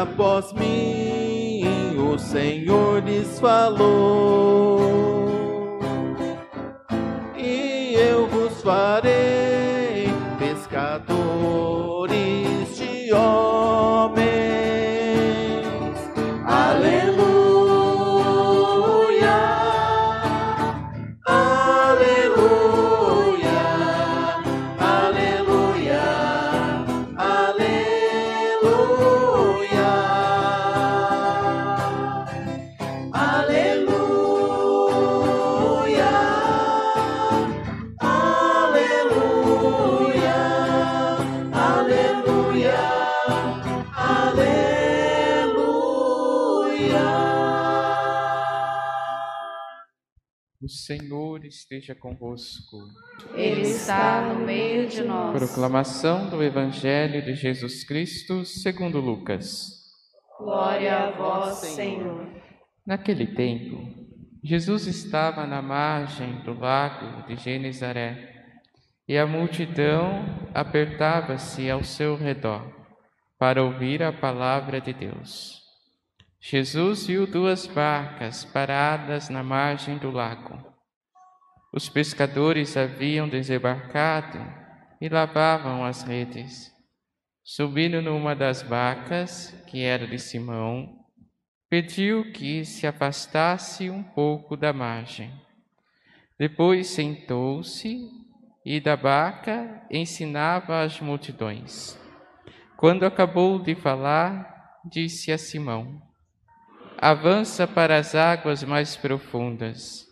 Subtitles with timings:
[0.00, 1.62] após mim
[1.98, 5.09] o Senhor lhes falou.
[50.70, 52.78] Senhor esteja convosco.
[53.34, 55.36] Ele está no meio de nós.
[55.38, 59.80] Proclamação do Evangelho de Jesus Cristo segundo Lucas.
[60.38, 62.26] Glória a vós, Senhor.
[62.86, 64.00] Naquele tempo,
[64.42, 68.30] Jesus estava na margem do lago de Genezaré
[69.06, 70.24] e a multidão
[70.54, 72.64] apertava-se ao seu redor
[73.38, 75.59] para ouvir a palavra de Deus.
[76.42, 80.58] Jesus viu duas barcas paradas na margem do lago.
[81.70, 84.38] Os pescadores haviam desembarcado
[85.00, 86.72] e lavavam as redes.
[87.44, 90.88] Subindo numa das barcas, que era de Simão,
[91.68, 95.30] pediu que se afastasse um pouco da margem.
[96.38, 98.08] Depois sentou-se
[98.64, 101.98] e da barca ensinava as multidões.
[102.78, 106.09] Quando acabou de falar, disse a Simão:
[107.02, 110.04] Avança para as águas mais profundas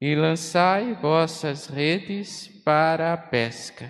[0.00, 3.88] e lançai vossas redes para a pesca.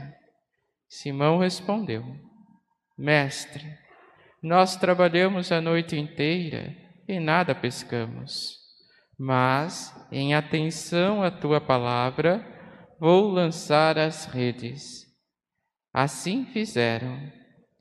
[0.87, 2.05] Simão respondeu:
[2.99, 3.65] Mestre,
[4.43, 6.77] nós trabalhamos a noite inteira
[7.09, 8.59] e nada pescamos.
[9.19, 12.47] Mas, em atenção à tua palavra,
[13.01, 15.07] vou lançar as redes.
[15.91, 17.19] Assim fizeram,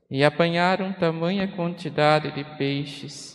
[0.09, 3.34] e apanharam tamanha quantidade de peixes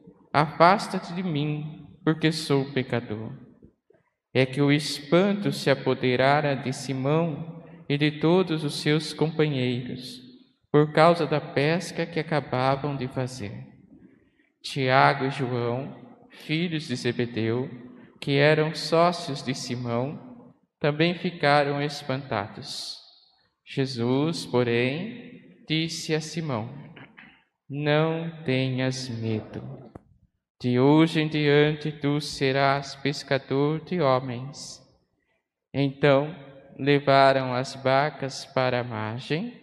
[0.33, 3.31] afasta-te de mim, porque sou pecador.
[4.33, 10.21] É que o espanto se apoderara de Simão e de todos os seus companheiros,
[10.71, 13.67] por causa da pesca que acabavam de fazer.
[14.63, 15.93] Tiago e João,
[16.29, 17.69] filhos de Zebedeu,
[18.21, 22.97] que eram sócios de Simão, também ficaram espantados.
[23.65, 26.69] Jesus, porém, disse a Simão:
[27.69, 29.90] Não tenhas medo.
[30.61, 34.79] De hoje em diante tu serás pescador de homens.
[35.73, 36.35] Então
[36.77, 39.59] levaram as barcas para a margem,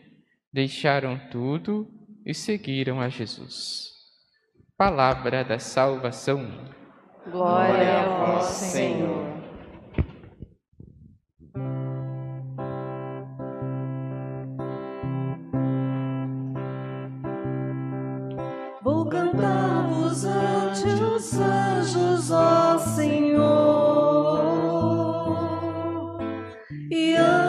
[0.52, 1.88] deixaram tudo
[2.26, 3.92] e seguiram a Jesus.
[4.76, 6.68] Palavra da salvação.
[7.30, 9.37] Glória a vós, Senhor.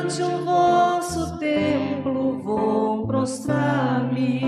[0.09, 4.41] Ante o vosso templo vou prostrar-me.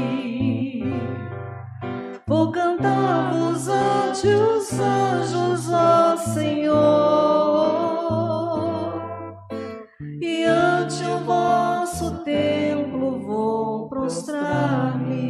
[2.25, 6.74] Vou cantar-vos ante os anjos, ó Senhor,
[10.19, 15.22] e ante o vosso templo vou prostrar-me.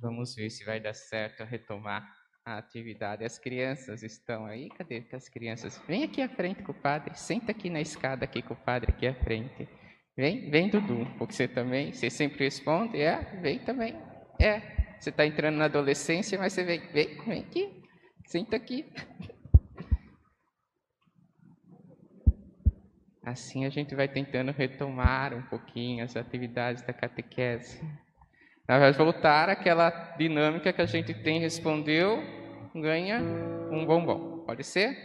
[0.00, 3.24] Vamos ver se vai dar certo retomar a atividade.
[3.24, 4.68] As crianças estão aí?
[4.70, 5.80] Cadê que as crianças?
[5.88, 7.14] Vem aqui à frente com o padre.
[7.18, 9.68] Senta aqui na escada aqui com o padre aqui à frente.
[10.16, 13.96] Vem, vem Dudu, porque você também, você sempre responde, é, vem também.
[14.40, 14.60] É,
[15.00, 17.82] você está entrando na adolescência, mas você vem, vem, vem aqui.
[18.26, 18.86] Senta aqui.
[23.22, 27.80] Assim a gente vai tentando retomar um pouquinho as atividades da catequese.
[28.66, 32.22] Na verdade, voltar àquela dinâmica que a gente tem, respondeu,
[32.74, 33.20] ganha
[33.70, 34.42] um bombom.
[34.46, 34.96] Pode ser?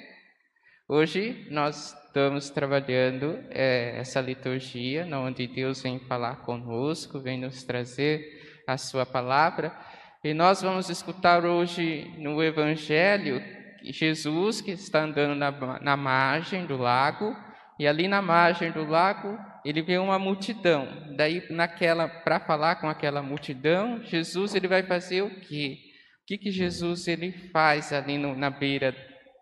[0.87, 8.23] Hoje nós estamos trabalhando é, essa liturgia, onde Deus vem falar conosco, vem nos trazer
[8.65, 9.75] a sua palavra.
[10.23, 13.43] E nós vamos escutar hoje no Evangelho
[13.83, 17.35] Jesus que está andando na, na margem do lago,
[17.77, 20.87] e ali na margem do lago ele vê uma multidão.
[21.15, 25.77] Daí, naquela, para falar com aquela multidão, Jesus ele vai fazer o quê?
[26.21, 28.95] O que, que Jesus ele faz ali no, na beira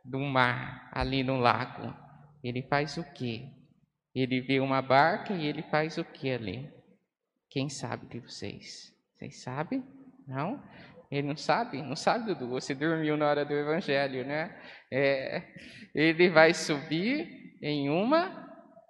[0.04, 1.94] do mar, ali no lago?
[2.44, 3.50] Ele faz o quê?
[4.16, 6.70] Ele vê uma barca e ele faz o que ali?
[7.50, 8.94] Quem sabe de vocês?
[9.18, 9.84] Vocês sabem?
[10.28, 10.64] Não?
[11.12, 11.82] Ele não sabe?
[11.82, 12.50] Não sabe, Dudu?
[12.50, 14.56] Você dormiu na hora do evangelho, né?
[14.92, 15.44] É,
[15.96, 18.47] ele vai subir em uma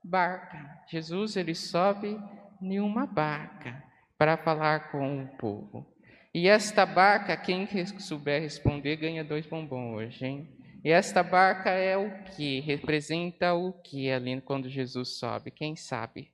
[0.07, 0.57] barca.
[0.89, 2.19] Jesus, ele sobe
[2.61, 3.83] em uma barca
[4.17, 5.85] para falar com o povo.
[6.33, 7.67] E esta barca, quem
[7.99, 10.57] souber responder, ganha dois bombons hoje, hein?
[10.83, 12.59] E esta barca é o que?
[12.61, 15.51] Representa o que ali quando Jesus sobe?
[15.51, 16.31] Quem sabe?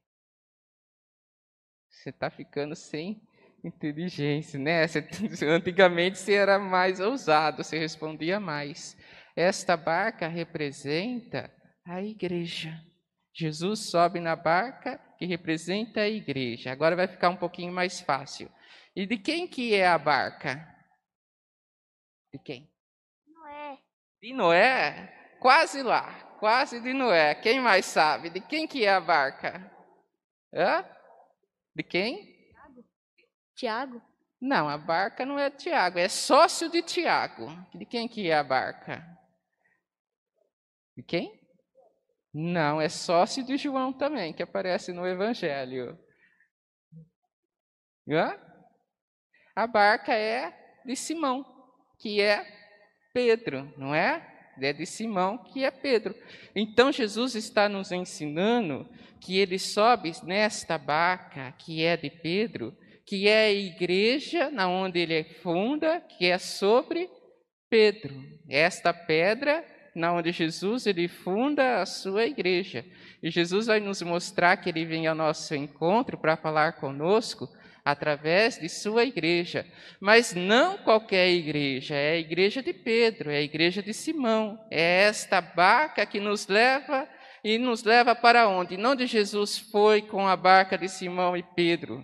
[1.89, 3.21] Você está ficando sem
[3.63, 4.85] inteligência, né?
[4.85, 5.07] Você,
[5.47, 8.97] antigamente você era mais ousado, você respondia mais.
[9.35, 11.49] Esta barca representa
[11.85, 12.79] a igreja.
[13.33, 16.71] Jesus sobe na barca que representa a igreja.
[16.71, 18.51] Agora vai ficar um pouquinho mais fácil.
[18.95, 20.67] E de quem que é a barca?
[22.31, 22.71] De quem?
[23.27, 23.79] Noé.
[24.21, 25.37] De Noé?
[25.39, 27.33] Quase lá, quase de Noé.
[27.35, 28.29] Quem mais sabe?
[28.29, 29.71] De quem que é a barca?
[30.53, 30.85] Hã?
[31.75, 32.33] De quem?
[33.55, 34.01] Tiago.
[34.39, 37.47] Não, a barca não é Tiago, é sócio de Tiago.
[37.73, 39.03] De quem que é a barca?
[40.95, 41.42] De quem?
[42.33, 45.97] Não, é sócio de João também, que aparece no Evangelho.
[48.09, 48.35] Hã?
[49.55, 50.51] A barca é
[50.83, 51.45] de Simão,
[51.99, 52.43] que é
[53.13, 54.29] Pedro, não é?
[54.59, 56.15] É de Simão, que é Pedro.
[56.55, 58.89] Então Jesus está nos ensinando
[59.21, 62.75] que ele sobe nesta barca, que é de Pedro,
[63.05, 67.09] que é a igreja na onde ele funda, que é sobre
[67.69, 68.13] Pedro.
[68.49, 72.85] Esta pedra na onde Jesus ele funda a sua igreja.
[73.21, 77.49] E Jesus vai nos mostrar que ele vem ao nosso encontro para falar conosco
[77.83, 79.65] através de sua igreja.
[79.99, 84.59] Mas não qualquer igreja, é a igreja de Pedro, é a igreja de Simão.
[84.71, 87.07] É esta barca que nos leva
[87.43, 88.77] e nos leva para onde?
[88.77, 92.03] Não onde Jesus foi com a barca de Simão e Pedro,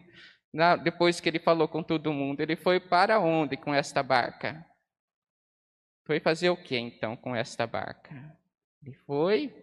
[0.83, 2.41] depois que ele falou com todo mundo.
[2.41, 4.65] Ele foi para onde com esta barca?
[6.09, 8.35] Foi fazer o que então com esta barca?
[8.83, 9.53] Ele foi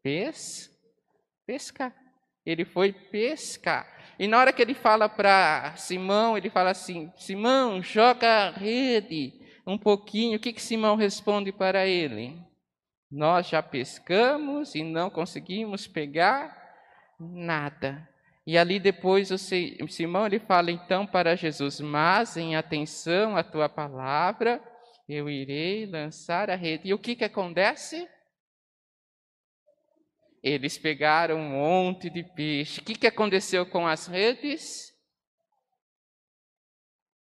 [0.00, 0.70] pes,
[1.44, 1.92] pescar.
[2.46, 4.14] Ele foi pescar.
[4.16, 9.32] E na hora que ele fala para Simão, ele fala assim: Simão, joga a rede
[9.66, 10.36] um pouquinho.
[10.36, 12.40] O que, que Simão responde para ele?
[13.10, 16.56] Nós já pescamos e não conseguimos pegar
[17.18, 18.08] nada.
[18.46, 19.38] E ali depois o
[19.88, 24.62] Simão ele fala então para Jesus: Mas em atenção à tua palavra,
[25.12, 26.88] eu irei lançar a rede.
[26.88, 28.08] E o que, que acontece?
[30.42, 32.80] Eles pegaram um monte de peixe.
[32.80, 34.90] O que, que aconteceu com as redes?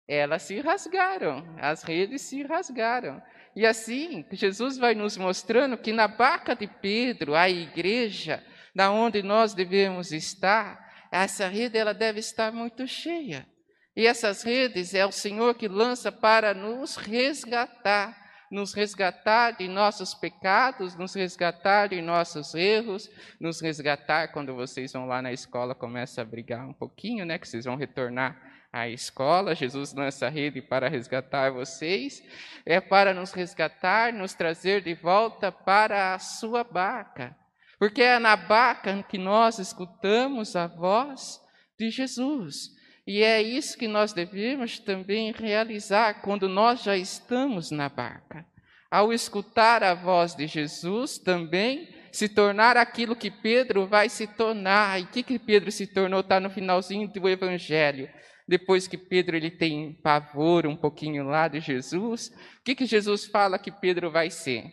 [0.07, 3.23] Elas se rasgaram, as redes se rasgaram.
[3.57, 9.23] E assim, Jesus vai nos mostrando que na barca de Pedro, a igreja, da onde
[9.23, 13.47] nós devemos estar, essa rede ela deve estar muito cheia.
[13.96, 18.16] E essas redes é o Senhor que lança para nos resgatar,
[18.50, 23.08] nos resgatar de nossos pecados, nos resgatar de nossos erros,
[23.40, 27.46] nos resgatar quando vocês vão lá na escola, começa a brigar um pouquinho, né, que
[27.46, 28.36] vocês vão retornar
[28.72, 32.20] à escola, Jesus lança a rede para resgatar vocês,
[32.66, 37.36] é para nos resgatar, nos trazer de volta para a sua barca.
[37.78, 41.40] Porque é na barca que nós escutamos a voz
[41.78, 42.70] de Jesus.
[43.06, 48.46] E é isso que nós devemos também realizar quando nós já estamos na barca.
[48.90, 55.00] Ao escutar a voz de Jesus, também se tornar aquilo que Pedro vai se tornar.
[55.00, 56.20] E o que, que Pedro se tornou?
[56.20, 58.08] Está no finalzinho do Evangelho.
[58.46, 63.26] Depois que Pedro ele tem pavor um pouquinho lá de Jesus, o que, que Jesus
[63.26, 64.64] fala que Pedro vai ser?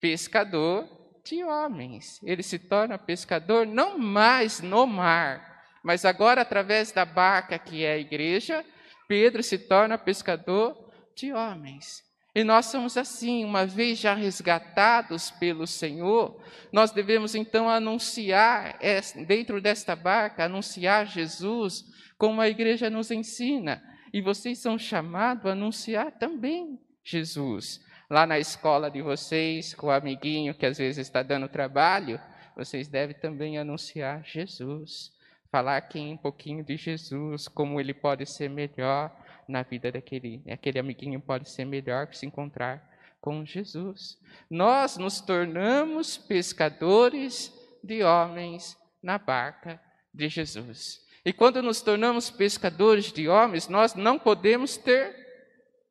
[0.00, 0.86] Pescador
[1.24, 2.22] de homens.
[2.22, 5.53] Ele se torna pescador não mais no mar,
[5.84, 8.64] mas agora, através da barca que é a igreja,
[9.06, 12.02] Pedro se torna pescador de homens.
[12.34, 18.78] E nós somos assim, uma vez já resgatados pelo Senhor, nós devemos então anunciar,
[19.26, 21.84] dentro desta barca, anunciar Jesus,
[22.16, 23.82] como a igreja nos ensina.
[24.10, 27.78] E vocês são chamados a anunciar também Jesus.
[28.08, 32.18] Lá na escola de vocês, com o amiguinho que às vezes está dando trabalho,
[32.56, 35.13] vocês devem também anunciar Jesus
[35.54, 39.16] falar aqui um pouquinho de Jesus, como ele pode ser melhor
[39.48, 40.42] na vida daquele.
[40.50, 42.82] Aquele amiguinho pode ser melhor se encontrar
[43.20, 44.18] com Jesus.
[44.50, 47.52] Nós nos tornamos pescadores
[47.84, 49.80] de homens na barca
[50.12, 51.00] de Jesus.
[51.24, 55.14] E quando nos tornamos pescadores de homens, nós não podemos ter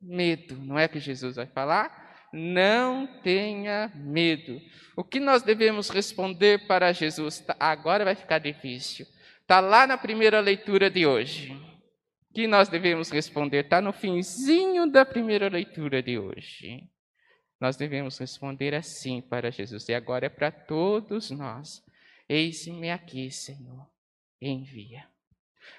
[0.02, 2.28] medo, não é que Jesus vai falar?
[2.34, 4.60] Não tenha medo.
[4.94, 7.40] O que nós devemos responder para Jesus?
[7.40, 9.08] Tá, agora vai ficar difícil.
[9.44, 11.56] Está lá na primeira leitura de hoje.
[12.34, 13.66] Que nós devemos responder?
[13.66, 16.90] Está no finzinho da primeira leitura de hoje.
[17.60, 19.88] Nós devemos responder assim para Jesus.
[19.90, 21.84] E agora é para todos nós.
[22.28, 23.86] Eis-me aqui, Senhor.
[24.42, 25.08] Envia.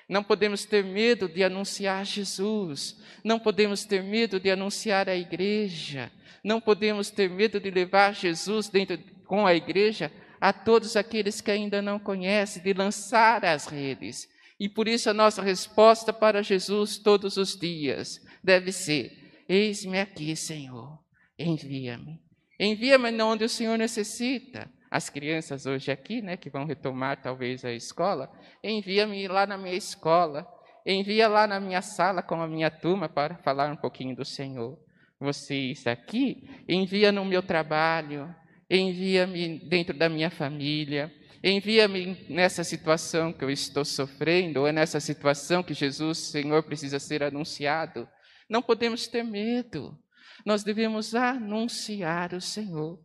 [0.09, 6.11] Não podemos ter medo de anunciar Jesus, não podemos ter medo de anunciar a igreja,
[6.43, 10.11] não podemos ter medo de levar Jesus dentro com a igreja
[10.45, 14.29] a todos aqueles que ainda não conhecem, de lançar as redes.
[14.61, 19.11] E por isso a nossa resposta para Jesus todos os dias deve ser:
[19.49, 20.99] Eis-me aqui, Senhor,
[21.39, 22.21] envia-me.
[22.61, 27.73] Envia-me onde o Senhor necessita as crianças hoje aqui, né, que vão retomar talvez a
[27.73, 28.31] escola,
[28.63, 30.47] envia-me lá na minha escola,
[30.85, 34.79] envia lá na minha sala com a minha turma para falar um pouquinho do Senhor.
[35.19, 38.29] Vocês aqui, envia no meu trabalho,
[38.77, 41.13] envia-me dentro da minha família,
[41.43, 46.99] envia-me nessa situação que eu estou sofrendo, ou é nessa situação que Jesus, Senhor, precisa
[46.99, 48.09] ser anunciado.
[48.49, 49.99] Não podemos ter medo.
[50.45, 52.99] Nós devemos anunciar o Senhor.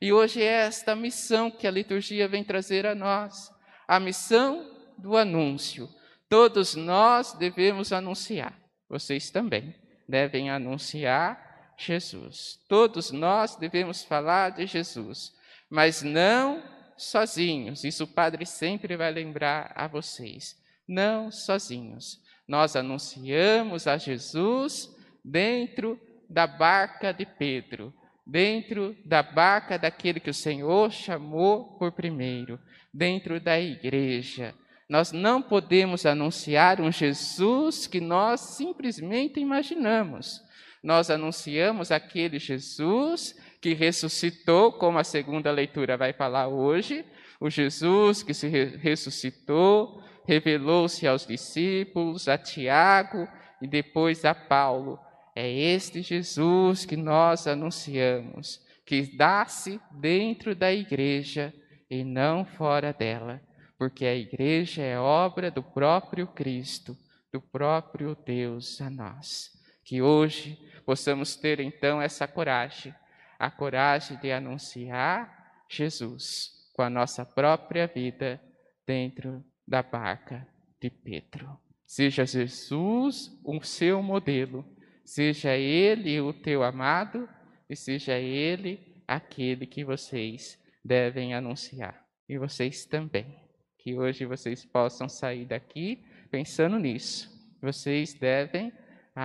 [0.00, 3.50] E hoje é esta missão que a liturgia vem trazer a nós,
[3.86, 5.88] a missão do anúncio.
[6.28, 8.56] Todos nós devemos anunciar,
[8.88, 9.74] vocês também
[10.08, 11.47] devem anunciar
[11.78, 12.58] Jesus.
[12.68, 15.32] Todos nós devemos falar de Jesus,
[15.70, 16.62] mas não
[16.96, 17.84] sozinhos.
[17.84, 20.56] Isso o Padre sempre vai lembrar a vocês.
[20.86, 22.20] Não sozinhos.
[22.46, 24.88] Nós anunciamos a Jesus
[25.24, 27.94] dentro da barca de Pedro,
[28.26, 32.58] dentro da barca daquele que o Senhor chamou por primeiro,
[32.92, 34.54] dentro da igreja.
[34.88, 40.42] Nós não podemos anunciar um Jesus que nós simplesmente imaginamos.
[40.82, 47.04] Nós anunciamos aquele Jesus que ressuscitou, como a segunda leitura vai falar hoje,
[47.40, 53.26] o Jesus que se ressuscitou, revelou-se aos discípulos, a Tiago
[53.60, 54.98] e depois a Paulo.
[55.34, 61.52] É este Jesus que nós anunciamos, que dá-se dentro da igreja
[61.90, 63.40] e não fora dela,
[63.78, 66.96] porque a igreja é obra do próprio Cristo,
[67.32, 69.57] do próprio Deus a nós.
[69.88, 72.94] Que hoje possamos ter então essa coragem,
[73.38, 78.40] a coragem de anunciar Jesus com a nossa própria vida
[78.86, 80.46] dentro da barca
[80.80, 81.58] de Pedro.
[81.86, 84.64] Seja Jesus o seu modelo
[85.08, 87.26] Seja ele o teu amado
[87.66, 92.06] e seja ele aquele que vocês devem anunciar.
[92.28, 93.34] E vocês também.
[93.78, 97.26] Que hoje vocês possam sair daqui pensando nisso.
[97.62, 98.70] Vocês devem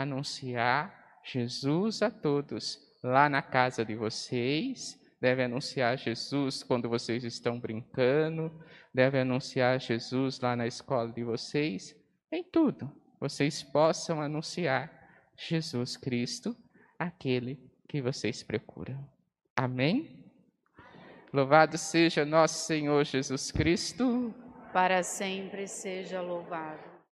[0.02, 7.60] anunciar Jesus a todos lá na casa de vocês, devem anunciar Jesus quando vocês estão
[7.60, 8.52] brincando,
[8.94, 11.96] devem anunciar Jesus lá na escola de vocês,
[12.32, 12.92] em tudo.
[13.20, 14.92] Vocês possam anunciar
[15.38, 16.56] Jesus Cristo,
[17.00, 19.08] aquele que vocês procuram.
[19.56, 20.24] Amém?
[21.32, 24.34] Louvado seja nosso Senhor Jesus Cristo.
[24.72, 26.93] Para sempre seja louvado.